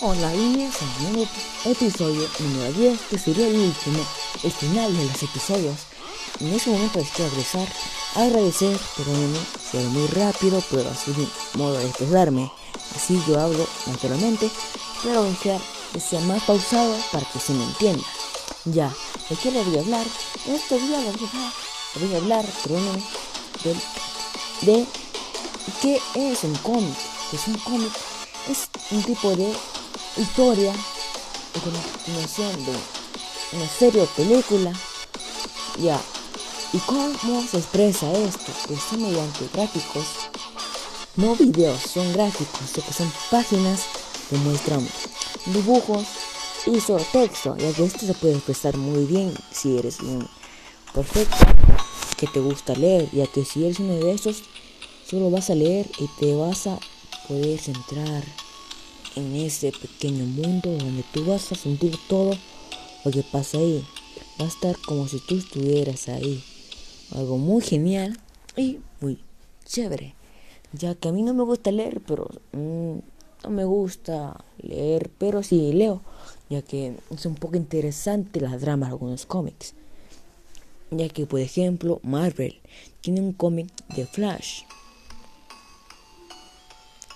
[0.00, 1.28] Hola, a un nuevo
[1.64, 4.04] episodio número 10, que sería el último,
[4.42, 5.76] el final de los episodios.
[6.40, 7.68] En ese momento les quiero agresar,
[8.16, 9.38] agradecer, perdónenme,
[9.70, 12.50] ser muy rápido, pero así de modo de expresarme.
[12.96, 14.50] Así yo hablo naturalmente,
[15.04, 15.60] pero desear
[15.92, 18.04] que sea más pausado para que se me entienda.
[18.64, 18.92] Ya,
[19.30, 20.06] ¿de qué les voy a hablar?
[20.46, 21.52] En este día les voy a hablar,
[21.94, 23.02] les voy a hablar, perdónenme,
[23.62, 23.76] del,
[24.62, 24.86] de
[25.80, 26.96] qué es un cómic.
[27.32, 27.92] Es un cómic,
[28.48, 29.52] es un tipo de
[30.16, 32.72] historia, de continuación de
[33.56, 34.72] una serie o película,
[35.80, 36.00] ya.
[36.72, 38.52] ¿Y cómo se expresa esto?
[38.66, 40.06] Pues son mediante gráficos,
[41.16, 43.82] no videos, son gráficos, que son páginas
[44.28, 44.88] que muestran
[45.46, 46.06] dibujos
[46.66, 50.28] y solo texto, ya que esto se puede expresar muy bien si eres un
[50.92, 51.36] perfecto
[52.16, 54.42] que te gusta leer, ya que si eres uno de esos,
[55.08, 56.78] solo vas a leer y te vas a
[57.28, 58.24] poder centrar
[59.16, 62.36] en ese pequeño mundo donde tú vas a sentir todo
[63.04, 63.84] lo que pasa ahí.
[64.40, 66.42] Va a estar como si tú estuvieras ahí.
[67.12, 68.18] Algo muy genial
[68.56, 69.18] y muy
[69.64, 70.14] chévere.
[70.72, 72.98] Ya que a mí no me gusta leer, pero mm,
[73.44, 76.02] no me gusta leer, pero sí leo.
[76.50, 79.74] Ya que es un poco interesante las dramas algunos cómics.
[80.90, 82.60] Ya que, por ejemplo, Marvel
[83.00, 84.62] tiene un cómic de Flash.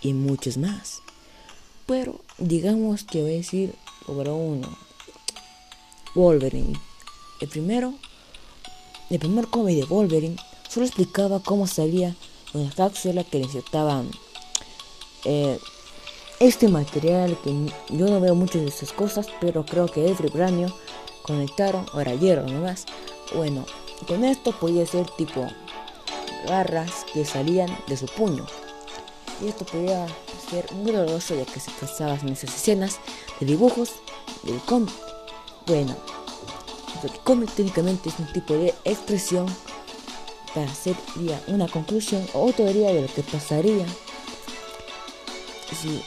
[0.00, 1.02] Y muchos más.
[2.38, 3.74] Digamos que voy a decir
[4.06, 4.66] sobre uno.
[6.14, 6.72] Wolverine.
[7.40, 7.94] El primero,
[9.10, 10.36] el primer cómic de Wolverine
[10.68, 12.14] solo explicaba cómo salía
[12.54, 14.10] una cápsula que necesitaban
[15.24, 15.58] eh,
[16.40, 17.50] este material que
[17.90, 20.74] yo no veo muchas de esas cosas, pero creo que el Vibranio
[21.22, 22.86] conectaron, o hierro nomás.
[23.34, 23.66] Bueno,
[24.06, 25.46] con esto podía ser tipo
[26.46, 28.46] garras que salían de su puño.
[29.42, 30.06] Y esto podía
[30.72, 32.98] muy doloroso ya que se pasaban en esas escenas
[33.40, 33.90] de dibujos
[34.42, 34.92] del cómic.
[35.66, 35.96] Bueno,
[37.02, 39.46] el cómic técnicamente es un tipo de expresión
[40.54, 40.94] para hacer
[41.46, 43.86] una conclusión o teoría de lo que pasaría
[45.80, 46.02] si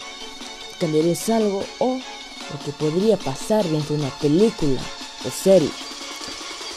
[0.79, 4.79] cambiarías algo o lo que podría pasar dentro de una película
[5.25, 5.71] o serie.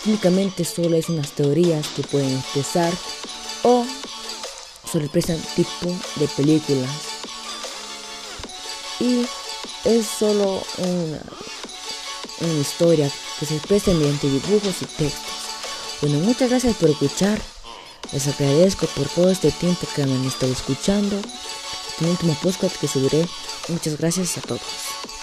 [0.02, 2.92] Técnicamente solo es unas teorías que pueden expresar
[3.64, 3.84] o
[4.90, 7.17] solo expresan tipo de películas
[9.00, 9.26] y
[9.84, 11.20] es solo una,
[12.40, 15.38] una historia que se expresa mediante dibujos y textos.
[16.00, 17.40] Bueno, muchas gracias por escuchar.
[18.12, 21.20] Les agradezco por todo este tiempo que me han estado escuchando.
[21.88, 23.26] Este último podcast que subiré.
[23.68, 24.87] Muchas gracias a todos.